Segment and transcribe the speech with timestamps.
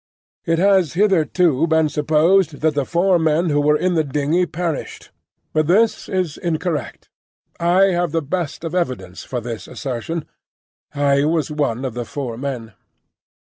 [0.45, 5.11] It has hitherto been supposed that the four men who were in the dingey perished,
[5.53, 7.11] but this is incorrect.
[7.59, 10.25] I have the best of evidence for this assertion:
[10.95, 12.73] I was one of the four men.